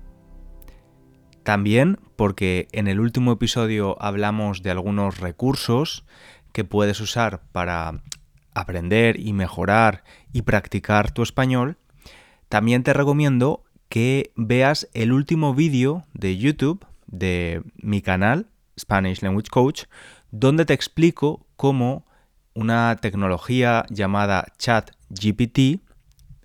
También 1.43 1.99
porque 2.15 2.67
en 2.71 2.87
el 2.87 2.99
último 2.99 3.31
episodio 3.31 4.01
hablamos 4.01 4.61
de 4.61 4.71
algunos 4.71 5.19
recursos 5.19 6.05
que 6.51 6.63
puedes 6.63 6.99
usar 6.99 7.41
para 7.51 8.03
aprender 8.53 9.19
y 9.19 9.33
mejorar 9.33 10.03
y 10.33 10.43
practicar 10.43 11.11
tu 11.11 11.23
español, 11.23 11.77
también 12.49 12.83
te 12.83 12.93
recomiendo 12.93 13.63
que 13.89 14.31
veas 14.35 14.87
el 14.93 15.11
último 15.11 15.53
vídeo 15.53 16.05
de 16.13 16.37
YouTube 16.37 16.85
de 17.07 17.61
mi 17.75 18.01
canal, 18.01 18.47
Spanish 18.79 19.21
Language 19.21 19.49
Coach, 19.49 19.83
donde 20.31 20.65
te 20.65 20.73
explico 20.73 21.45
cómo 21.55 22.05
una 22.53 22.97
tecnología 23.01 23.85
llamada 23.89 24.45
ChatGPT, 24.57 25.81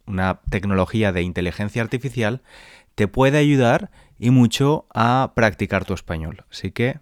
una 0.06 0.41
tecnología 0.50 1.12
de 1.12 1.22
inteligencia 1.22 1.83
artificial, 1.83 2.42
te 2.96 3.06
puede 3.06 3.38
ayudar 3.38 3.91
y 4.18 4.30
mucho 4.30 4.86
a 4.92 5.32
practicar 5.36 5.84
tu 5.84 5.95
español. 5.95 6.45
Así 6.50 6.73
que 6.73 6.98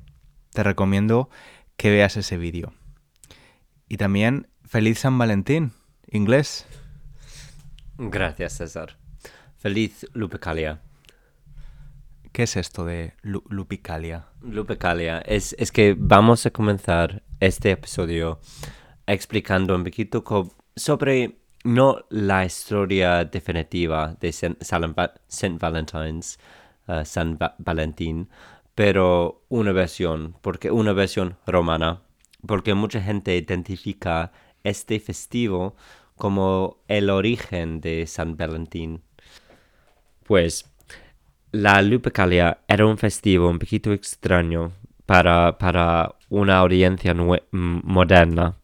te 0.52 0.62
recomiendo 0.62 1.30
que 1.76 1.90
veas 1.90 2.16
ese 2.16 2.36
vídeo. 2.36 2.74
Y 3.88 3.96
también 3.96 4.48
feliz 4.64 4.98
San 4.98 5.16
Valentín, 5.16 5.72
inglés. 6.10 6.66
Gracias, 7.96 8.54
César. 8.54 8.98
Feliz 9.56 10.06
Lupicalia. 10.12 10.82
¿Qué 12.32 12.42
es 12.42 12.56
esto 12.56 12.84
de 12.84 13.14
Lupicalia? 13.22 14.26
Lupicalia 14.42 15.20
es, 15.20 15.54
es 15.60 15.70
que 15.70 15.94
vamos 15.96 16.44
a 16.44 16.50
comenzar 16.50 17.22
este 17.38 17.70
episodio 17.70 18.40
explicando 19.06 19.76
un 19.76 19.84
poquito 19.84 20.24
sobre 20.74 21.38
no 21.64 22.04
la 22.10 22.44
historia 22.44 23.24
definitiva 23.24 24.16
de 24.20 24.28
St. 24.28 25.58
Valentine's, 25.58 26.38
uh, 26.86 27.04
San 27.04 27.38
Valentín, 27.58 28.28
pero 28.74 29.44
una 29.48 29.72
versión, 29.72 30.36
porque 30.42 30.70
una 30.70 30.92
versión 30.92 31.36
romana, 31.46 32.02
porque 32.46 32.74
mucha 32.74 33.00
gente 33.00 33.36
identifica 33.36 34.32
este 34.62 35.00
festivo 35.00 35.74
como 36.16 36.78
el 36.86 37.10
origen 37.10 37.80
de 37.80 38.06
San 38.06 38.36
Valentín. 38.36 39.02
Pues 40.24 40.70
la 41.52 41.80
Lupercalia 41.82 42.58
era 42.68 42.86
un 42.86 42.98
festivo 42.98 43.48
un 43.48 43.58
poquito 43.58 43.92
extraño 43.92 44.72
para, 45.06 45.56
para 45.58 46.14
una 46.28 46.58
audiencia 46.58 47.14
moderna. 47.52 48.56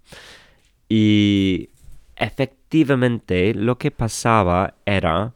Y 0.89 1.71
efectivamente 2.17 2.60
lo 2.71 3.79
que 3.79 3.91
pasaba 3.91 4.75
era 4.87 5.35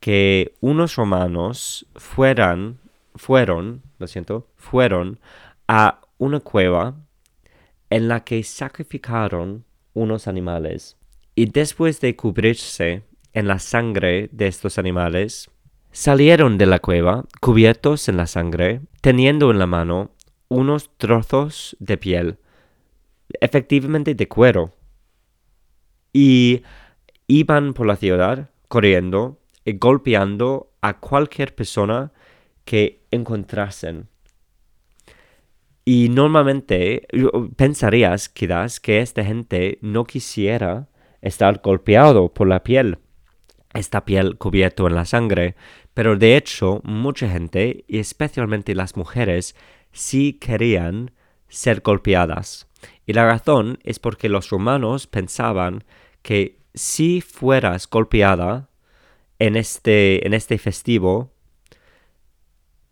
que 0.00 0.54
unos 0.60 0.96
romanos 0.96 1.86
fueran, 1.96 2.78
fueron, 3.16 3.82
lo 3.98 4.06
siento, 4.06 4.46
fueron 4.56 5.18
a 5.66 6.00
una 6.18 6.40
cueva 6.40 6.94
en 7.90 8.08
la 8.08 8.24
que 8.24 8.42
sacrificaron 8.42 9.64
unos 9.94 10.28
animales. 10.28 10.96
Y 11.34 11.46
después 11.46 12.00
de 12.00 12.14
cubrirse 12.14 13.02
en 13.32 13.48
la 13.48 13.58
sangre 13.58 14.28
de 14.32 14.46
estos 14.46 14.78
animales, 14.78 15.50
salieron 15.92 16.56
de 16.58 16.66
la 16.66 16.78
cueva 16.78 17.24
cubiertos 17.40 18.08
en 18.08 18.16
la 18.16 18.26
sangre, 18.26 18.80
teniendo 19.00 19.50
en 19.50 19.58
la 19.58 19.66
mano 19.66 20.10
unos 20.48 20.90
trozos 20.96 21.76
de 21.80 21.96
piel, 21.96 22.38
efectivamente 23.40 24.14
de 24.14 24.28
cuero, 24.28 24.75
y 26.16 26.62
iban 27.26 27.74
por 27.74 27.86
la 27.86 27.96
ciudad 27.96 28.48
corriendo 28.68 29.38
y 29.66 29.74
golpeando 29.74 30.72
a 30.80 30.98
cualquier 30.98 31.54
persona 31.54 32.10
que 32.64 33.04
encontrasen. 33.10 34.08
Y 35.84 36.08
normalmente 36.08 37.06
pensarías 37.56 38.30
quizás 38.30 38.80
que 38.80 39.00
esta 39.00 39.26
gente 39.26 39.78
no 39.82 40.04
quisiera 40.04 40.88
estar 41.20 41.60
golpeado 41.62 42.32
por 42.32 42.48
la 42.48 42.62
piel, 42.62 42.96
esta 43.74 44.06
piel 44.06 44.38
cubierta 44.38 44.84
en 44.84 44.94
la 44.94 45.04
sangre, 45.04 45.54
pero 45.92 46.16
de 46.16 46.38
hecho 46.38 46.80
mucha 46.82 47.28
gente, 47.28 47.84
y 47.88 47.98
especialmente 47.98 48.74
las 48.74 48.96
mujeres, 48.96 49.54
sí 49.92 50.32
querían 50.32 51.10
ser 51.48 51.82
golpeadas. 51.82 52.68
Y 53.04 53.12
la 53.12 53.26
razón 53.26 53.78
es 53.82 53.98
porque 53.98 54.30
los 54.30 54.48
romanos 54.48 55.06
pensaban 55.06 55.84
que 56.26 56.58
si 56.74 57.20
fueras 57.20 57.88
golpeada 57.88 58.68
en 59.38 59.54
este, 59.54 60.26
en 60.26 60.34
este 60.34 60.58
festivo, 60.58 61.30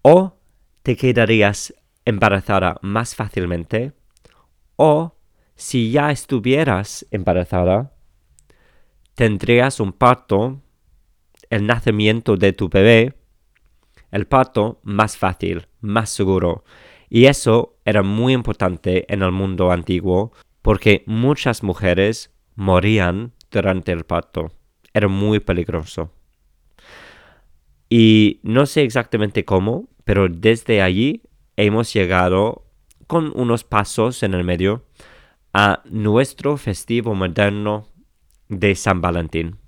o 0.03 0.37
te 0.85 0.97
quedarías 0.97 1.75
embarazada 2.05 2.79
más 2.81 3.17
fácilmente, 3.17 3.93
o 4.77 5.17
si 5.57 5.91
ya 5.91 6.13
estuvieras 6.13 7.07
embarazada, 7.11 7.93
tendrías 9.15 9.81
un 9.81 9.93
parto, 9.93 10.63
el 11.51 11.67
nacimiento 11.67 12.37
de 12.37 12.53
tu 12.53 12.69
bebé, 12.69 13.17
el 14.13 14.29
parto 14.29 14.79
más 14.85 15.17
fácil, 15.17 15.67
más 15.81 16.09
seguro. 16.09 16.63
Y 17.11 17.27
eso 17.27 17.79
era 17.85 18.05
muy 18.05 18.33
importante 18.33 19.13
en 19.13 19.23
el 19.23 19.33
mundo 19.33 19.73
antiguo 19.73 20.33
porque 20.63 21.03
muchas 21.07 21.65
mujeres 21.65 22.34
morían 22.55 23.33
durante 23.51 23.93
el 23.93 24.05
parto. 24.05 24.53
Era 24.93 25.09
muy 25.09 25.41
peligroso. 25.41 26.11
Y 27.89 28.41
no 28.43 28.67
sé 28.67 28.83
exactamente 28.83 29.45
cómo, 29.45 29.89
pero 30.05 30.29
desde 30.29 30.83
allí 30.83 31.23
hemos 31.57 31.93
llegado 31.93 32.67
con 33.07 33.33
unos 33.35 33.65
pasos 33.65 34.23
en 34.23 34.35
el 34.35 34.45
medio 34.45 34.85
a 35.53 35.83
nuestro 35.85 36.57
festivo 36.57 37.15
moderno 37.15 37.89
de 38.49 38.75
San 38.75 39.01
Valentín. 39.01 39.59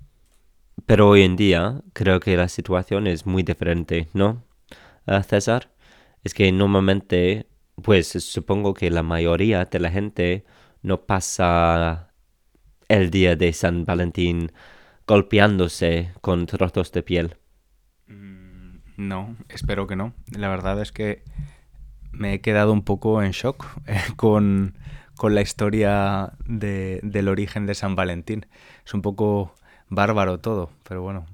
Pero 0.85 1.09
hoy 1.09 1.23
en 1.23 1.35
día 1.35 1.81
creo 1.93 2.19
que 2.19 2.37
la 2.37 2.49
situación 2.49 3.07
es 3.07 3.25
muy 3.25 3.43
diferente, 3.43 4.09
¿no? 4.13 4.43
Ah, 5.05 5.23
César, 5.23 5.71
es 6.23 6.33
que 6.33 6.51
normalmente, 6.51 7.47
pues 7.81 8.09
supongo 8.09 8.73
que 8.73 8.91
la 8.91 9.03
mayoría 9.03 9.65
de 9.65 9.79
la 9.79 9.89
gente 9.89 10.45
no 10.81 11.05
pasa 11.05 12.06
el 12.87 13.11
día 13.11 13.35
de 13.35 13.53
San 13.53 13.85
Valentín 13.85 14.51
golpeándose 15.05 16.11
con 16.21 16.45
trozos 16.45 16.91
de 16.91 17.03
piel? 17.03 17.37
Mm, 18.07 18.77
no, 18.97 19.35
espero 19.49 19.87
que 19.87 19.95
no. 19.95 20.13
La 20.31 20.49
verdad 20.49 20.81
es 20.81 20.91
que 20.91 21.23
me 22.11 22.33
he 22.33 22.41
quedado 22.41 22.73
un 22.73 22.83
poco 22.83 23.21
en 23.21 23.31
shock 23.31 23.65
eh, 23.87 23.99
con, 24.15 24.75
la 25.23 25.41
historia 25.41 26.33
del 26.45 27.27
origen 27.27 27.65
de 27.65 27.75
San 27.75 27.95
Valentín. 27.95 28.45
Es 28.85 28.93
un 28.93 29.01
poco 29.01 29.55
bárbaro 29.89 30.39
todo, 30.39 30.69
pero 30.83 31.01
bueno. 31.01 31.25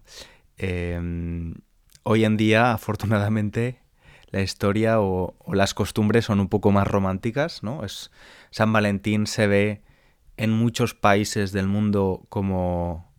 Em, 0.58 1.56
hoy 2.03 2.24
en 2.24 2.38
día, 2.38 2.72
afortunadamente, 2.72 3.80
la 4.29 4.41
historia 4.41 5.02
o, 5.02 5.35
o, 5.38 5.53
las 5.53 5.73
costumbres 5.73 6.26
son 6.26 6.40
un 6.40 6.47
poco 6.47 6.72
más 6.72 6.88
románticas, 6.88 7.61
¿no? 7.61 7.84
Es, 7.84 8.09
San 8.52 8.72
Valentín 8.72 9.28
se 9.28 9.47
ve 9.47 9.82
en 10.38 10.52
muchos 10.52 10.94
países 10.94 11.52
del 11.52 11.68
mundo 11.68 12.26
como 12.30 13.14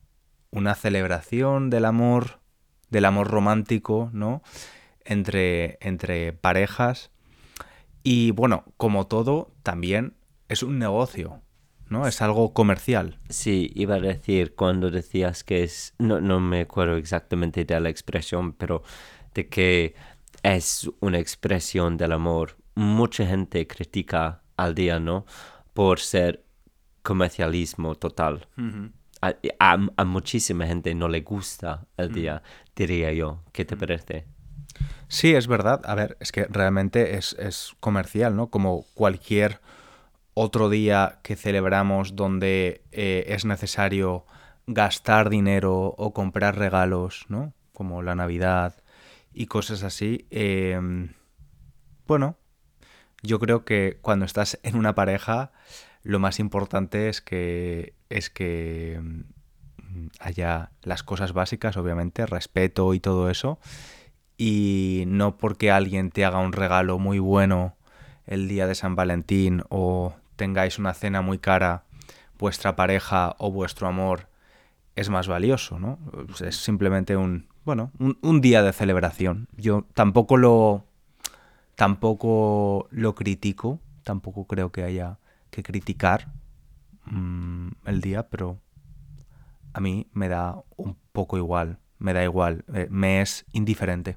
una 0.51 0.75
celebración 0.75 1.71
del 1.71 1.85
amor, 1.85 2.41
del 2.91 3.05
amor 3.05 3.29
romántico, 3.29 4.11
¿no? 4.13 4.43
Entre, 5.05 5.79
entre 5.81 6.33
parejas. 6.33 7.11
Y 8.03 8.31
bueno, 8.33 8.65
como 8.77 9.07
todo, 9.07 9.53
también 9.63 10.15
es 10.49 10.63
un 10.63 10.79
negocio, 10.79 11.43
¿no? 11.89 12.07
Es 12.07 12.23
algo 12.23 12.53
comercial. 12.53 13.19
Sí, 13.29 13.71
iba 13.75 13.97
a 13.97 14.01
decir 14.01 14.55
cuando 14.55 14.91
decías 14.91 15.45
que 15.45 15.65
es, 15.65 15.95
no, 15.99 16.21
no 16.21 16.41
me 16.41 16.63
acuerdo 16.63 16.97
exactamente 16.97 17.65
de 17.65 17.81
la 17.81 17.91
expresión, 17.91 18.53
pero 18.53 18.83
de 19.35 19.49
que 19.49 19.95
es 20.43 20.91
una 21.01 21.19
expresión 21.19 21.97
del 21.97 22.13
amor. 22.13 22.57
Mucha 22.75 23.27
gente 23.27 23.67
critica 23.67 24.43
al 24.57 24.75
día, 24.75 25.01
¿no? 25.01 25.27
Por 25.73 25.99
ser 26.01 26.44
comercialismo 27.05 27.95
total. 27.95 28.49
a, 29.61 30.05
muchísima 30.05 30.67
gente 30.67 30.95
no 30.95 31.09
le 31.09 31.21
gusta 31.21 31.87
el 31.97 32.13
día, 32.13 32.43
diría 32.75 33.13
yo. 33.13 33.45
¿Qué 33.53 33.65
te 33.65 33.77
parece? 33.77 34.27
Sí, 35.07 35.35
es 35.35 35.47
verdad. 35.47 35.83
A 35.85 35.95
ver, 35.95 36.17
es 36.19 36.33
que 36.33 36.47
realmente 36.47 37.17
es, 37.17 37.35
es 37.39 37.77
comercial, 37.79 38.35
¿no? 38.35 38.49
Como 38.49 38.85
cualquier 38.95 39.61
otro 40.35 40.69
día 40.69 41.21
que 41.23 41.37
celebramos 41.37 42.17
donde 42.17 42.83
eh, 42.91 43.25
es 43.29 43.45
necesario 43.45 44.27
gastar 44.67 45.31
dinero 45.31 45.95
o 45.97 46.13
comprar 46.13 46.59
regalos, 46.59 47.27
¿no? 47.29 47.53
Como 47.73 48.03
la 48.03 48.15
Navidad 48.15 48.75
y 49.33 49.47
cosas 49.47 49.83
así. 49.83 50.27
em, 50.31 51.11
bueno, 52.07 52.37
yo 53.23 53.39
creo 53.39 53.65
que 53.65 53.99
cuando 54.03 54.25
estás 54.25 54.59
en 54.63 54.77
una 54.77 54.95
pareja, 54.95 55.53
lo 56.05 56.19
más 56.19 56.39
importante 56.39 57.09
es 57.09 57.21
que 57.21 57.95
es 58.11 58.31
que 58.31 59.01
mm, 59.03 60.07
haya 60.21 60.71
las 60.83 61.03
cosas 61.03 61.33
básicas, 61.33 61.77
obviamente, 61.77 62.27
respeto 62.27 62.95
y 62.95 63.01
todo 63.01 63.31
eso, 63.31 63.59
y 64.37 65.05
no 65.07 65.37
porque 65.37 65.71
alguien 65.71 66.11
te 66.11 66.25
haga 66.25 66.39
un 66.39 66.53
regalo 66.53 66.99
muy 66.99 67.19
bueno 67.19 67.77
el 68.27 68.49
día 68.49 68.67
de 68.67 68.75
San 68.75 68.95
Valentín 68.95 69.63
o 69.71 70.15
tengáis 70.37 70.79
una 70.79 70.95
cena 70.95 71.23
muy 71.23 71.39
cara, 71.39 71.85
vuestra 72.39 72.77
pareja 72.77 73.35
o 73.39 73.51
vuestro 73.51 73.89
amor 73.89 74.29
es 74.97 75.09
más 75.09 75.27
valioso, 75.27 75.79
¿no? 75.79 75.99
Pues 76.29 76.43
Es 76.43 76.57
simplemente 76.57 77.17
un, 77.17 77.49
bueno, 77.65 77.91
un, 77.99 78.19
un 78.23 78.41
día 78.41 78.63
de 78.63 78.73
celebración. 78.73 79.49
Yo 79.57 79.87
tampoco 79.95 80.37
lo, 80.37 80.85
tampoco 81.75 82.89
lo 82.91 83.15
critico, 83.15 83.81
tampoco 84.03 84.47
creo 84.47 84.71
que 84.71 84.85
haya 84.85 85.19
que 85.55 85.63
criticar 85.63 86.21
mm, 87.07 87.69
el 87.87 88.01
día, 88.03 88.29
pero 88.31 88.61
a 89.73 89.81
mí 89.81 90.07
me 90.13 90.29
da 90.29 90.63
un 90.77 90.97
poco 91.13 91.37
igual, 91.37 91.79
me 91.99 92.13
da 92.13 92.23
igual, 92.25 92.65
eh, 92.75 92.87
me 92.91 93.21
es 93.21 93.45
indiferente. 93.53 94.17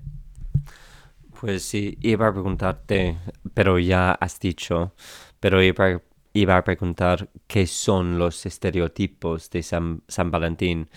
Pues 1.39 1.63
sí, 1.63 1.97
iba 2.01 2.27
a 2.27 2.33
preguntarte, 2.33 3.17
pero 3.53 3.77
ya 3.79 4.11
has 4.13 4.39
dicho, 4.39 4.93
pero 5.39 5.61
iba, 5.61 6.01
iba 6.33 6.57
a 6.57 6.63
preguntar 6.63 7.29
qué 7.47 7.67
son 7.67 8.17
los 8.17 8.45
estereotipos 8.45 9.49
de 9.51 9.61
San, 9.61 10.01
San 10.07 10.31
Valentín. 10.31 10.89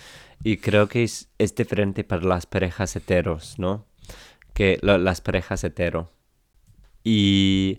Y 0.43 0.57
creo 0.57 0.89
que 0.89 1.03
es, 1.05 1.29
es 1.39 1.55
diferente 1.55 2.05
para 2.05 2.23
las 2.25 2.47
parejas 2.47 2.97
heteros, 2.97 3.59
¿no? 3.59 3.85
Que 4.55 4.79
lo- 4.83 4.99
las 4.99 5.21
parejas 5.23 5.65
hetero. 5.65 6.11
Y 7.05 7.79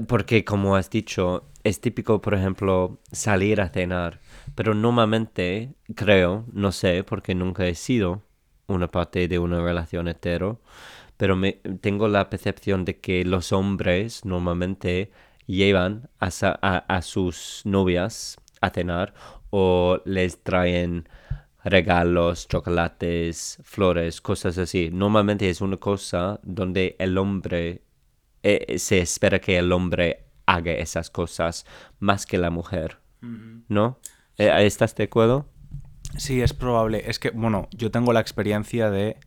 porque 0.00 0.44
como 0.44 0.76
has 0.76 0.90
dicho, 0.90 1.44
es 1.64 1.80
típico, 1.80 2.20
por 2.20 2.34
ejemplo, 2.34 2.98
salir 3.12 3.60
a 3.60 3.68
cenar, 3.68 4.20
pero 4.54 4.74
normalmente 4.74 5.74
creo, 5.94 6.44
no 6.52 6.72
sé, 6.72 7.04
porque 7.04 7.34
nunca 7.34 7.66
he 7.66 7.74
sido 7.74 8.22
una 8.68 8.90
parte 8.90 9.28
de 9.28 9.38
una 9.38 9.62
relación 9.62 10.08
hetero, 10.08 10.60
pero 11.16 11.36
me, 11.36 11.54
tengo 11.80 12.08
la 12.08 12.30
percepción 12.30 12.84
de 12.84 12.98
que 13.00 13.24
los 13.24 13.52
hombres 13.52 14.24
normalmente 14.24 15.10
llevan 15.46 16.08
a, 16.20 16.28
a- 16.62 16.78
a 16.96 17.02
sus 17.02 17.62
novias 17.64 18.36
a 18.60 18.70
cenar 18.70 19.14
o 19.50 20.00
les 20.04 20.42
traen 20.42 21.08
regalos, 21.64 22.46
chocolates, 22.48 23.58
flores, 23.64 24.20
cosas 24.20 24.58
así. 24.58 24.90
Normalmente 24.92 25.48
es 25.50 25.60
una 25.60 25.76
cosa 25.78 26.38
donde 26.44 26.96
el 26.98 27.18
hombre 27.18 27.82
eh, 28.48 28.78
se 28.78 29.00
espera 29.00 29.40
que 29.40 29.58
el 29.58 29.72
hombre 29.72 30.28
haga 30.46 30.70
esas 30.70 31.10
cosas 31.10 31.66
más 31.98 32.26
que 32.26 32.38
la 32.38 32.50
mujer, 32.50 33.00
¿no? 33.20 33.98
Eh, 34.38 34.52
¿Estás 34.64 34.94
de 34.94 35.02
acuerdo? 35.02 35.48
Sí, 36.16 36.40
es 36.40 36.54
probable. 36.54 37.10
Es 37.10 37.18
que, 37.18 37.30
bueno, 37.30 37.66
yo 37.72 37.90
tengo 37.90 38.12
la 38.12 38.20
experiencia 38.20 38.88
de 38.88 39.18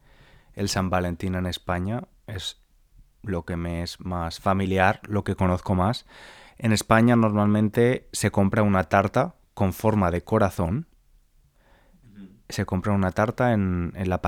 el 0.54 0.70
San 0.70 0.90
Valentín 0.90 1.36
en 1.36 1.48
España. 1.48 2.08
Es 2.28 2.62
lo 3.22 3.44
que 3.44 3.58
me 3.58 3.84
es 3.84 4.00
más 4.00 4.40
familiar, 4.40 5.02
lo 5.04 5.26
que 5.26 5.36
conozco 5.36 5.76
más. 5.76 6.06
En 6.58 6.72
España 6.72 7.18
normalmente 7.18 8.08
se 8.14 8.32
compra 8.32 8.64
una 8.64 8.86
tarta 8.86 9.36
con 9.54 9.74
forma 9.74 10.12
de 10.12 10.24
corazón. 10.24 10.88
Se 12.48 12.66
compra 12.66 12.94
una 12.94 13.12
tarta 13.12 13.52
en, 13.52 13.92
en 13.98 14.10
la, 14.10 14.22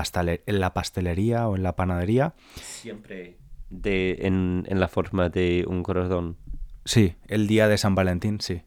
en 0.46 0.60
la 0.60 0.74
pastelería 0.74 1.48
o 1.48 1.56
en 1.56 1.62
la 1.62 1.76
panadería. 1.76 2.34
Siempre 2.56 3.38
de, 3.72 4.18
en, 4.20 4.64
en 4.68 4.80
la 4.80 4.88
forma 4.88 5.28
de 5.28 5.64
un 5.66 5.82
corazón. 5.82 6.36
Sí, 6.84 7.16
el 7.28 7.46
día 7.46 7.68
de 7.68 7.78
San 7.78 7.94
Valentín, 7.94 8.40
sí. 8.40 8.62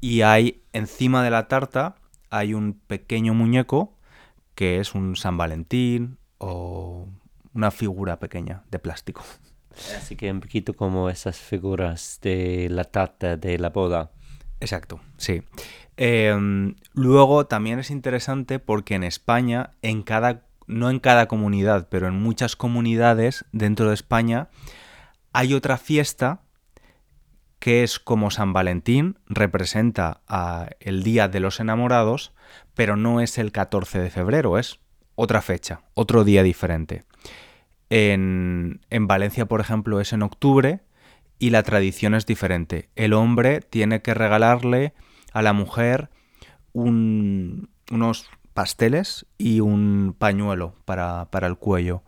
Y 0.00 0.22
hay 0.22 0.62
encima 0.72 1.22
de 1.22 1.30
la 1.30 1.46
tarta 1.46 1.96
hay 2.30 2.54
un 2.54 2.74
pequeño 2.74 3.34
muñeco 3.34 3.96
que 4.54 4.78
es 4.78 4.94
un 4.94 5.16
San 5.16 5.36
Valentín 5.36 6.18
o 6.38 7.08
una 7.52 7.70
figura 7.70 8.18
pequeña 8.18 8.62
de 8.70 8.78
plástico. 8.78 9.22
Así 9.96 10.16
que 10.16 10.30
un 10.30 10.40
poquito 10.40 10.74
como 10.74 11.10
esas 11.10 11.38
figuras 11.38 12.18
de 12.22 12.68
la 12.70 12.84
tarta 12.84 13.36
de 13.36 13.58
la 13.58 13.70
boda. 13.70 14.12
Exacto, 14.60 15.00
sí. 15.16 15.42
Em, 15.96 16.76
luego 16.92 17.46
también 17.46 17.78
es 17.78 17.90
interesante 17.90 18.58
porque 18.58 18.94
en 18.94 19.04
España, 19.04 19.72
en 19.82 20.02
cada, 20.02 20.46
no 20.70 20.90
en 20.90 21.00
cada 21.00 21.26
comunidad, 21.28 21.88
pero 21.90 22.08
en 22.08 22.14
muchas 22.20 22.56
comunidades 22.56 23.44
dentro 23.52 23.88
de 23.88 23.94
España, 23.94 24.48
hay 25.32 25.54
otra 25.54 25.76
fiesta 25.78 26.40
que 27.58 27.82
es 27.82 27.98
como 27.98 28.30
San 28.30 28.52
Valentín, 28.54 29.18
representa 29.26 30.22
a 30.26 30.70
el 30.80 31.02
Día 31.02 31.28
de 31.28 31.40
los 31.40 31.60
Enamorados, 31.60 32.32
pero 32.74 32.96
no 32.96 33.20
es 33.20 33.36
el 33.36 33.52
14 33.52 33.98
de 34.00 34.10
febrero, 34.10 34.58
es 34.58 34.80
otra 35.14 35.42
fecha, 35.42 35.82
otro 35.94 36.24
día 36.24 36.42
diferente. 36.42 37.04
En, 37.90 38.80
en 38.88 39.06
Valencia, 39.06 39.46
por 39.46 39.60
ejemplo, 39.60 40.00
es 40.00 40.12
en 40.12 40.22
octubre 40.22 40.80
y 41.38 41.50
la 41.50 41.62
tradición 41.62 42.14
es 42.14 42.24
diferente. 42.24 42.88
El 42.96 43.12
hombre 43.12 43.60
tiene 43.60 44.00
que 44.00 44.14
regalarle 44.14 44.94
a 45.32 45.42
la 45.42 45.52
mujer 45.52 46.08
un- 46.72 47.68
unos 47.90 48.30
pasteles 48.60 49.24
y 49.38 49.60
un 49.60 50.14
pañuelo 50.18 50.74
para, 50.84 51.30
para 51.30 51.46
el 51.46 51.56
cuello. 51.56 52.02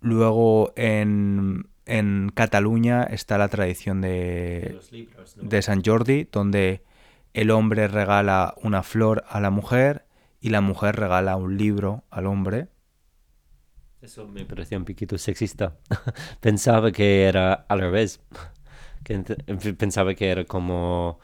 Luego 0.00 0.72
en, 0.74 1.68
en 1.86 2.32
Cataluña 2.34 3.04
está 3.04 3.38
la 3.38 3.46
tradición 3.46 4.00
de, 4.00 4.80
libros, 4.90 5.36
de 5.40 5.62
San 5.62 5.84
Jordi, 5.84 6.26
donde 6.32 6.82
el 7.32 7.52
hombre 7.52 7.86
regala 7.86 8.54
una 8.60 8.82
flor 8.82 9.22
a 9.28 9.38
la 9.38 9.50
mujer 9.50 10.04
y 10.40 10.48
la 10.48 10.60
mujer 10.60 10.96
regala 10.96 11.36
un 11.36 11.56
libro 11.58 12.02
al 12.10 12.26
hombre. 12.26 12.66
Eso 14.02 14.26
me 14.26 14.44
pareció 14.44 14.76
un 14.78 14.84
poquito 14.84 15.16
sexista. 15.16 15.76
Pensaba 16.40 16.90
que 16.90 17.22
era 17.22 17.52
al 17.52 17.78
revés. 17.78 18.20
Que 19.04 19.18
pensaba 19.78 20.14
que 20.14 20.30
era 20.30 20.44
como, 20.44 21.20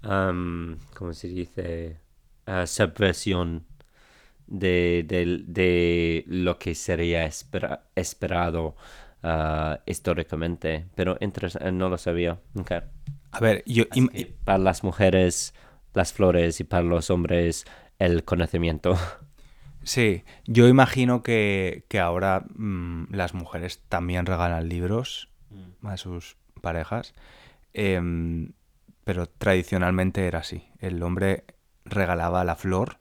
am, 0.00 0.78
¿cómo 0.96 1.12
se 1.12 1.28
dice? 1.28 1.98
Ah, 2.46 2.64
subversión 2.64 3.66
de, 4.46 5.04
del- 5.06 5.44
de 5.52 6.24
lo 6.26 6.58
que 6.58 6.74
sería 6.74 7.24
espera- 7.26 7.84
esperado 7.94 8.76
ah, 9.22 9.80
históricamente. 9.86 10.86
Pero 10.94 11.16
eh, 11.20 11.72
no 11.72 11.88
lo 11.88 11.98
sabía. 11.98 12.40
Ok. 12.58 12.72
A 13.32 13.40
ver, 13.40 13.64
yo, 13.66 13.84
para 14.44 14.58
las 14.58 14.84
mujeres, 14.84 15.54
las 15.92 16.12
flores 16.12 16.60
y 16.60 16.64
para 16.64 16.82
los 16.84 17.10
hombres, 17.10 17.64
el 17.98 18.24
conocimiento. 18.24 18.96
Sí, 19.86 20.24
yo 20.46 20.66
imagino 20.66 21.22
que, 21.22 21.84
que 21.88 22.00
ahora 22.00 22.46
mm, 22.56 23.12
las 23.14 23.34
mujeres 23.34 23.82
también 23.90 24.24
regalan 24.24 24.66
libros 24.68 25.28
a 25.82 25.98
sus 25.98 26.38
parejas, 26.62 27.12
em, 27.74 28.52
pero 29.04 29.26
tradicionalmente 29.26 30.26
era 30.26 30.38
así. 30.38 30.68
El 30.78 31.02
hombre 31.02 31.44
regalaba 31.84 32.44
la 32.44 32.56
flor 32.56 32.96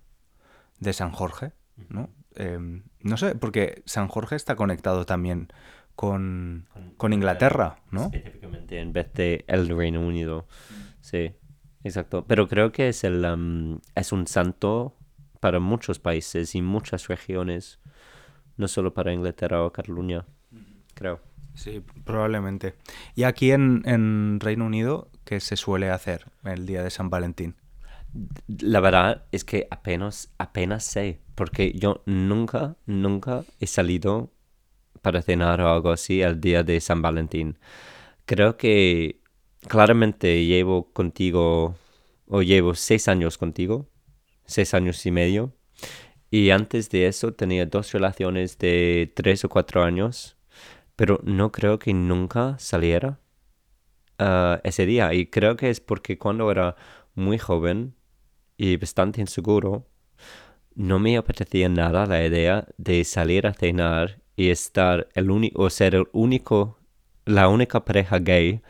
de 0.84 0.94
San 0.94 1.12
Jorge, 1.12 1.54
¿no? 1.90 2.10
Em, 2.36 2.84
no 3.02 3.18
sé, 3.18 3.36
porque 3.36 3.84
San 3.86 4.08
Jorge 4.08 4.36
está 4.36 4.56
conectado 4.56 5.06
también 5.06 5.50
con, 5.96 6.68
con 6.98 7.14
Inglaterra, 7.14 7.78
¿no? 7.92 8.06
Específicamente 8.06 8.80
en 8.80 8.94
vez 8.94 9.14
de 9.14 9.46
el 9.48 9.70
Reino 9.70 10.02
Unido. 10.02 10.48
Sí, 11.02 11.36
exacto. 11.84 12.26
Pero 12.28 12.48
creo 12.48 12.72
que 12.72 12.90
es 12.90 13.04
el 13.04 13.24
am, 13.26 13.80
es 13.96 14.12
un 14.12 14.28
santo 14.28 14.96
para 15.40 15.60
muchos 15.60 16.00
países 16.00 16.56
y 16.56 16.62
muchas 16.62 17.08
regiones, 17.08 17.80
no 18.58 18.68
solo 18.68 18.94
para 18.94 19.14
Inglaterra 19.14 19.64
o 19.64 19.72
Cataluña, 19.72 20.26
creo. 20.94 21.20
Sí, 21.56 21.84
probablemente. 22.04 22.76
Y 23.14 23.24
aquí 23.24 23.52
en, 23.52 23.84
en 23.86 24.40
Reino 24.40 24.66
Unido, 24.66 25.12
¿qué 25.24 25.40
se 25.40 25.56
suele 25.56 25.92
hacer 25.92 26.26
el 26.46 26.66
día 26.66 26.82
de 26.82 26.90
San 26.90 27.10
Valentín? 27.10 27.56
La 28.48 28.80
verdad 28.80 29.26
es 29.32 29.44
que 29.44 29.68
apenas, 29.72 30.32
apenas 30.38 30.84
sé, 30.84 31.20
porque 31.36 31.74
yo 31.74 32.04
nunca, 32.06 32.78
nunca 32.86 33.44
he 33.60 33.68
salido 33.68 34.32
para 35.02 35.22
cenar 35.22 35.62
o 35.62 35.70
algo 35.70 35.92
así 35.92 36.22
el 36.22 36.40
día 36.40 36.64
de 36.64 36.80
San 36.80 37.02
Valentín. 37.02 37.58
Creo 38.26 38.58
que 38.58 39.22
claramente 39.68 40.46
llevo 40.46 40.92
contigo, 40.94 41.76
o 42.28 42.42
llevo 42.42 42.76
seis 42.76 43.08
años 43.08 43.38
contigo, 43.38 43.90
seis 44.46 44.74
años 44.74 45.06
y 45.06 45.12
medio, 45.12 45.54
y 46.30 46.50
antes 46.50 46.90
de 46.90 47.08
eso 47.08 47.34
tenía 47.34 47.66
dos 47.66 47.92
relaciones 47.92 48.58
de 48.58 49.12
tres 49.16 49.46
o 49.46 49.50
cuatro 49.50 49.84
años, 49.84 50.38
pero 50.96 51.20
no 51.24 51.52
creo 51.52 51.80
que 51.80 51.94
nunca 51.94 52.58
saliera 52.60 53.20
ah, 54.20 54.60
ese 54.64 54.86
día. 54.86 55.14
Y 55.14 55.28
creo 55.28 55.56
que 55.58 55.70
es 55.70 55.80
porque 55.80 56.18
cuando 56.18 56.50
era 56.50 56.76
muy 57.14 57.38
joven 57.38 57.94
y 58.58 58.78
bastante 58.78 59.22
inseguro, 59.22 59.88
no 60.76 61.00
me 61.00 61.18
apetecía 61.18 61.70
nada 61.70 62.06
la 62.06 62.26
idea 62.26 62.68
de 62.78 63.04
salir 63.04 63.48
a 63.48 63.54
cenar 63.54 64.20
y 64.36 64.50
estar 64.50 65.08
el 65.14 65.30
único, 65.32 65.70
ser 65.70 65.96
el 65.96 66.08
único, 66.14 66.80
la 67.26 67.48
única 67.48 67.86
pareja 67.86 68.20
gay 68.20 68.62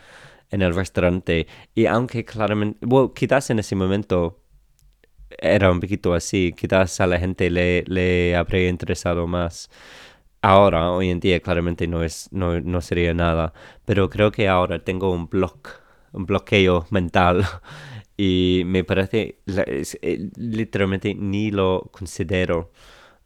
en 0.52 0.62
el 0.62 0.75
restaurante. 0.75 1.48
Y 1.75 1.86
aunque 1.86 2.25
claramente, 2.25 2.86
bueno, 2.86 3.13
quizás 3.13 3.50
en 3.50 3.60
ese 3.60 3.75
momento 3.75 4.40
era 5.40 5.72
un 5.72 5.80
poquito 5.80 6.13
así, 6.13 6.54
quizás 6.58 7.00
a 7.02 7.08
la 7.08 7.20
gente 7.20 7.50
le, 7.50 7.84
le 7.88 8.36
habría 8.36 8.70
interesado 8.70 9.28
más. 9.28 9.70
Ahora, 10.42 10.92
hoy 10.92 11.10
en 11.10 11.20
día, 11.20 11.40
claramente 11.40 11.88
no, 11.88 12.04
es, 12.04 12.30
no, 12.32 12.60
no 12.62 12.82
sería 12.82 13.13
nada, 13.13 13.54
pero 13.86 14.10
creo 14.10 14.32
que 14.32 14.50
ahora 14.50 14.80
tengo 14.84 15.12
un 15.12 15.30
block, 15.30 15.70
un 16.12 16.25
bloqueo 16.25 16.86
mental 16.92 17.46
y 18.25 18.63
me 18.63 18.86
parece, 18.86 19.39
eh, 19.46 20.30
literalmente 20.38 21.13
ni 21.13 21.51
lo 21.51 21.89
considero 21.92 22.72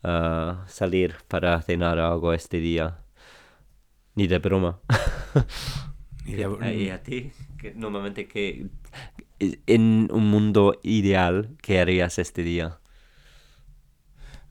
uh, 0.04 0.68
salir 0.68 1.18
para 1.28 1.62
cenar 1.62 2.00
algo 2.00 2.34
este 2.34 2.60
día, 2.60 3.04
ni 4.16 4.26
de 4.26 4.40
broma. 4.40 4.80
¿Y, 6.26 6.90
a 6.90 7.04
ti? 7.04 7.32
Que 7.60 7.76
normalmente 7.76 8.28
que 8.28 8.70
en 9.40 10.10
un 10.12 10.32
mundo 10.32 10.80
ideal, 10.82 11.56
¿qué 11.62 11.80
harías 11.80 12.18
este 12.18 12.42
día? 12.42 12.80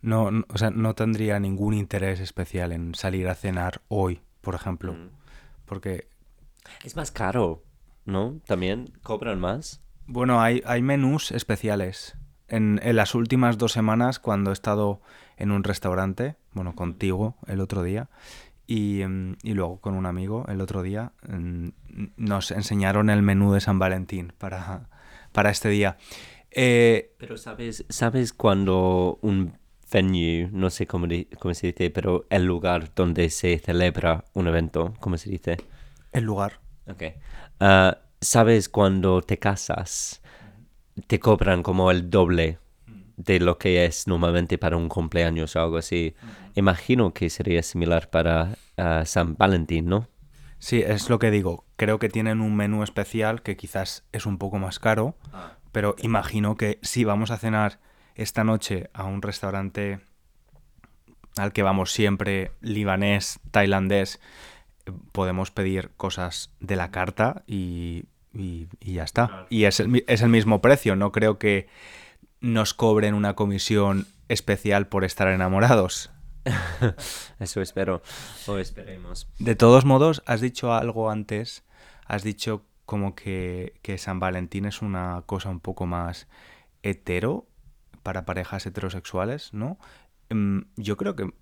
No, 0.01 0.31
o 0.49 0.59
sea, 0.59 0.71
no 0.71 0.95
tendría 0.95 1.41
ningún 1.41 1.75
interés 1.75 2.21
especial 2.21 2.71
en 2.71 2.95
salir 2.95 3.27
a 3.27 3.35
cenar 3.35 3.83
hoy, 3.89 4.21
por 4.43 4.55
ejemplo. 4.55 4.93
Mm. 4.93 5.11
Porque... 5.65 6.07
Es 6.85 6.95
más 6.95 7.11
caro, 7.11 7.65
¿no? 8.05 8.41
También 8.47 8.93
cobran 9.03 9.41
más. 9.41 9.83
Bueno, 10.07 10.41
hay, 10.41 10.63
hay 10.67 10.83
menús 10.83 11.33
especiales. 11.33 12.17
En, 12.49 12.81
en, 12.83 12.95
las 12.95 13.15
últimas 13.15 13.59
dos 13.59 13.73
semanas, 13.73 14.21
cuando 14.21 14.51
he 14.51 14.53
estado 14.53 15.01
en 15.37 15.51
un 15.51 15.65
restaurante, 15.65 16.37
bueno, 16.53 16.77
contigo 16.77 17.37
el 17.49 17.61
otro 17.61 17.83
día, 17.83 18.09
y, 18.67 19.03
em, 19.03 19.37
y, 19.43 19.55
luego 19.55 19.81
con 19.81 19.95
un 19.95 20.07
amigo 20.07 20.45
el 20.49 20.61
otro 20.61 20.83
día 20.83 21.13
em, 21.29 21.73
nos 22.17 22.51
enseñaron 22.51 23.11
el 23.11 23.23
menú 23.23 23.53
de 23.53 23.61
San 23.61 23.79
Valentín 23.79 24.33
para, 24.39 24.89
para 25.33 25.51
este 25.51 25.69
día. 25.69 25.99
Eh, 26.51 27.15
pero 27.19 27.37
sabes, 27.37 27.85
sabes 27.89 28.33
cuando 28.33 29.19
un 29.23 29.59
venue, 29.93 30.49
no 30.53 30.71
sé 30.71 30.87
cómo, 30.87 31.07
cómo, 31.39 31.55
se 31.55 31.69
dice, 31.69 31.91
pero 31.91 32.27
el 32.31 32.45
lugar 32.45 32.93
donde 32.95 33.31
se 33.31 33.59
celebra 33.59 34.25
un 34.35 34.49
evento, 34.49 34.95
¿cómo 35.01 35.17
se 35.17 35.31
dice? 35.31 35.59
El 36.13 36.25
lugar. 36.25 36.61
Ok. 36.89 37.03
Ah, 37.61 37.99
sabes 38.21 38.69
cuando 38.69 39.23
te 39.23 39.39
casas, 39.39 40.23
te 41.07 41.21
cobran 41.21 41.63
como 41.63 41.91
el 41.91 42.11
doble 42.11 42.59
de 43.17 43.41
lo 43.41 43.59
que 43.59 43.85
es 43.85 44.07
normalmente 44.07 44.59
para 44.59 44.77
un 44.77 44.89
cumpleaños 44.89 45.57
o 45.57 45.61
algo 45.61 45.79
así. 45.79 46.15
Imagino 46.55 47.13
que 47.13 47.31
sería 47.31 47.63
similar 47.63 48.11
para 48.11 48.57
ah, 48.77 49.05
San 49.07 49.37
Valentín, 49.37 49.87
¿no? 49.87 50.09
Sí, 50.59 50.83
es 50.83 51.11
lo 51.11 51.19
que 51.19 51.31
digo. 51.31 51.65
Creo 51.77 51.99
que 51.99 52.09
tienen 52.09 52.41
un 52.41 52.57
menú 52.57 52.83
especial 52.83 53.43
que 53.43 53.57
quizás 53.57 54.05
es 54.13 54.27
un 54.27 54.39
poco 54.39 54.59
más 54.59 54.79
caro, 54.79 55.17
ah. 55.33 55.57
pero 55.73 55.97
imagino 55.99 56.57
que 56.57 56.79
si 56.83 57.05
vamos 57.05 57.31
a 57.31 57.39
cenar 57.39 57.79
esta 58.15 58.45
noche 58.45 58.91
a 58.95 59.05
un 59.05 59.23
restaurante 59.23 60.01
al 61.37 61.53
que 61.53 61.63
vamos 61.63 61.93
siempre, 61.93 62.53
libanés, 62.61 63.41
tailandés, 63.51 64.21
podemos 65.13 65.51
pedir 65.51 65.91
cosas 65.97 66.55
de 66.61 66.77
la 66.77 66.91
carta 66.91 67.43
y, 67.47 68.05
ya 68.81 69.05
está. 69.05 69.47
Y 69.51 69.65
es 69.65 69.81
el, 69.81 70.05
es 70.07 70.23
el 70.23 70.29
mismo 70.29 70.61
precio, 70.61 70.97
no 70.97 71.13
creo 71.13 71.39
que 71.39 71.69
nos 72.41 72.75
cobren 72.75 73.15
una 73.15 73.35
comisión 73.35 74.07
especial 74.29 74.89
por 74.89 75.05
estar 75.05 75.29
enamorados. 75.29 76.11
Eso 77.41 77.61
espero, 77.61 78.03
o 78.47 78.59
esperemos. 78.59 79.29
De 79.39 79.57
todos 79.57 79.85
modos, 79.85 80.23
has 80.27 80.41
dicho 80.41 80.73
algo 80.73 81.11
antes, 81.11 81.65
has 82.07 82.23
dicho 82.23 82.65
como 82.85 83.15
que, 83.15 83.75
San 83.99 84.21
Valentín 84.21 84.65
es 84.65 84.81
una 84.81 85.23
cosa 85.27 85.51
un 85.51 85.61
poco 85.61 85.87
más 85.87 86.29
hetero 86.83 87.49
para 88.03 88.25
parejas 88.25 88.65
heterosexuales, 88.67 89.53
¿no? 89.53 89.79
Em, 90.29 90.67
yo 90.77 90.97
creo 90.97 91.17
que 91.17 91.33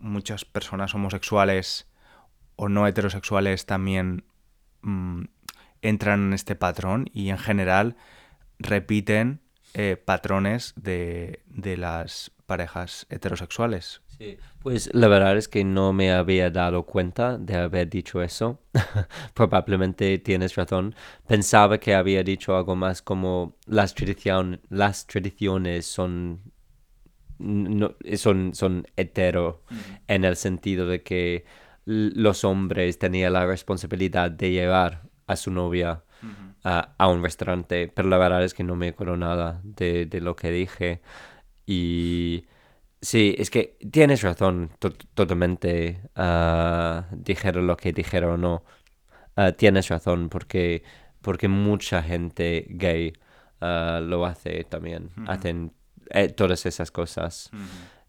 muchas 0.00 0.44
personas 0.44 0.94
homosexuales 0.94 1.88
o 2.58 2.68
no 2.68 2.86
heterosexuales 2.86 3.66
también 3.66 4.24
mm, 4.82 5.22
entran 5.80 6.26
en 6.26 6.32
este 6.34 6.56
patrón 6.56 7.08
y 7.14 7.30
en 7.30 7.38
general 7.38 7.96
repiten 8.58 9.40
eh, 9.74 9.96
patrones 9.96 10.74
de, 10.76 11.44
las 11.78 12.32
parejas 12.46 13.06
heterosexuales. 13.10 14.02
Sí, 14.18 14.38
pues 14.58 14.90
la 14.92 15.06
verdad 15.06 15.36
es 15.36 15.46
que 15.46 15.62
no 15.62 15.92
me 15.92 16.10
había 16.10 16.50
dado 16.50 16.84
cuenta 16.84 17.38
de 17.38 17.54
haber 17.54 17.88
dicho 17.88 18.22
eso. 18.22 18.60
Probablemente 19.34 20.18
tienes 20.18 20.56
razón. 20.56 20.96
Pensaba 21.28 21.78
que 21.78 21.94
había 21.94 22.24
dicho 22.24 22.56
algo 22.56 22.74
más 22.74 23.02
como 23.02 23.56
las, 23.66 23.94
tradición, 23.94 24.60
las 24.68 25.06
tradiciones 25.06 25.86
son, 25.86 26.40
no, 27.38 27.94
son, 28.16 28.52
son 28.52 28.84
hetero 28.96 29.62
en 30.08 30.24
el 30.24 30.34
sentido 30.34 30.88
de 30.88 31.04
que 31.04 31.44
los 31.88 32.44
hombres 32.44 32.98
tenían 32.98 33.32
la 33.32 33.46
responsabilidad 33.46 34.30
de 34.30 34.50
llevar 34.50 35.08
a 35.26 35.36
su 35.36 35.50
novia 35.50 36.04
a, 36.64 37.08
un 37.08 37.22
restaurante, 37.22 37.88
pero 37.88 38.08
la 38.08 38.18
verdad 38.18 38.44
es 38.44 38.52
que 38.52 38.62
no 38.62 38.76
me 38.76 38.88
acuerdo 38.88 39.16
nada 39.16 39.60
de, 39.64 40.08
lo 40.20 40.36
que 40.36 40.50
dije. 40.50 41.00
Y 41.64 42.44
sí, 43.00 43.34
es 43.38 43.48
que 43.48 43.78
tienes 43.90 44.22
razón, 44.22 44.70
totalmente. 45.14 46.02
Uh, 46.14 47.04
dijeron 47.12 47.66
lo 47.66 47.76
que 47.76 47.92
dijeron 47.92 48.32
o 48.32 48.36
no. 48.36 48.64
Ah, 49.36 49.52
tienes 49.52 49.88
razón, 49.88 50.28
porque, 50.28 50.82
porque 51.22 51.48
mucha 51.48 52.02
gente 52.02 52.66
gay 52.68 53.12
ah, 53.60 54.00
lo 54.02 54.26
hace 54.26 54.64
también. 54.64 55.10
Hacen 55.26 55.72
eh, 56.10 56.28
todas 56.28 56.66
esas 56.66 56.90
cosas. 56.90 57.50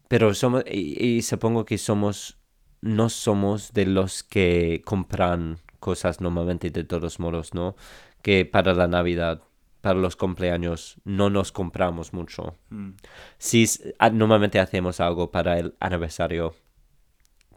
Pero 0.08 0.34
somos, 0.34 0.64
y, 0.66 1.22
supongo 1.22 1.66
que 1.66 1.78
somos, 1.78 2.39
no 2.82 3.10
somos 3.10 3.74
de 3.74 3.86
los 3.86 4.24
que 4.24 4.82
compran 4.86 5.60
cosas 5.80 6.22
normalmente 6.22 6.70
de 6.70 6.84
todos 6.84 7.20
modos, 7.20 7.54
¿no? 7.54 7.76
que 8.22 8.46
para 8.46 8.74
la 8.74 8.88
Navidad, 8.88 9.42
para 9.82 10.00
los 10.00 10.16
cumpleaños, 10.16 10.98
no 11.06 11.30
nos 11.30 11.52
compramos 11.52 12.14
mucho. 12.14 12.56
Mm. 12.70 12.92
Sí, 13.38 13.66
normalmente 14.12 14.60
hacemos 14.60 15.00
algo 15.00 15.32
para 15.32 15.58
el 15.58 15.76
aniversario, 15.80 16.56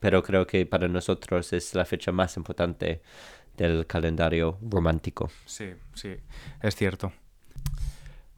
pero 0.00 0.22
creo 0.22 0.46
que 0.46 0.66
para 0.66 0.88
nosotros 0.88 1.52
es 1.52 1.74
la 1.74 1.84
fecha 1.84 2.12
más 2.12 2.36
importante 2.36 3.02
del 3.56 3.86
calendario 3.86 4.58
romántico. 4.62 5.30
Sí, 5.44 5.72
sí, 5.94 6.16
es 6.62 6.76
cierto. 6.76 7.12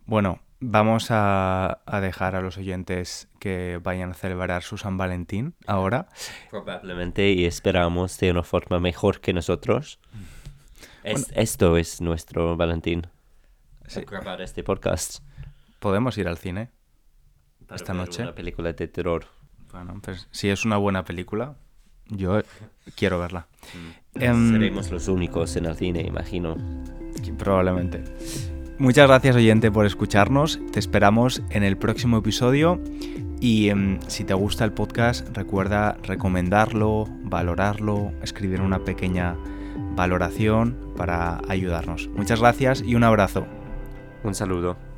Bueno, 0.06 0.40
vamos 0.61 1.11
a, 1.11 1.80
a, 1.87 2.00
dejar 2.00 2.37
a 2.37 2.40
los 2.40 2.58
oyentes 2.58 3.28
que 3.38 3.80
vayan 3.82 4.11
a 4.11 4.14
celebrar 4.14 4.62
su 4.62 4.78
San 4.78 4.96
Valentín 4.96 5.54
ahora. 5.66 6.08
Probablemente 6.50 7.32
y 7.32 7.44
esperamos 7.44 8.18
de 8.18 8.30
una 8.30 8.42
forma 8.42 8.80
mejor 8.80 9.20
que 9.20 9.32
nosotros. 9.32 9.99
Mm 10.12 10.44
esto 11.04 11.76
es 11.76 12.00
nuestro 12.00 12.56
Valentín. 12.56 13.06
Grabar 14.06 14.40
este 14.40 14.64
podcast. 14.64 15.18
Podemos 15.78 16.16
ir 16.16 16.28
al 16.28 16.38
cine 16.38 16.70
esta 17.75 17.92
noche. 17.92 18.23
Una 18.23 18.34
película 18.34 18.73
de 18.73 18.88
terror. 18.88 19.26
Bueno, 19.70 20.00
pues 20.02 20.28
si 20.30 20.49
es 20.49 20.64
una 20.64 20.78
buena 20.78 21.04
película, 21.04 21.56
yo 22.08 22.40
quiero 22.96 23.18
verla. 23.18 23.49
Mm. 23.75 24.23
Em, 24.23 24.52
Seremos 24.52 24.90
los 24.90 25.08
únicos 25.08 25.56
en 25.56 25.66
el 25.66 25.76
cine, 25.76 26.00
imagino. 26.00 26.56
Probablemente. 27.38 28.02
Muchas 28.78 29.07
gracias 29.07 29.37
oyente 29.37 29.71
por 29.71 29.87
escucharnos. 29.87 30.59
Te 30.73 30.81
esperamos 30.81 31.43
en 31.50 31.62
el 31.62 31.76
próximo 31.76 32.19
episodio. 32.19 32.81
Y 33.40 33.69
em, 33.69 34.00
si 34.09 34.25
te 34.25 34.35
gusta 34.35 34.64
el 34.64 34.73
podcast, 34.73 35.28
recuerda 35.37 35.97
recomendarlo, 36.02 37.07
valorarlo, 37.23 38.12
escribir 38.23 38.61
una 38.61 38.81
pequeña 38.81 39.37
valoración 39.95 40.76
para 40.97 41.40
ayudarnos. 41.49 42.09
Muchas 42.16 42.40
gracias 42.40 42.83
y 42.85 42.97
un 42.97 43.04
abrazo. 43.04 43.47
Un 44.25 44.35
saludo. 44.35 44.93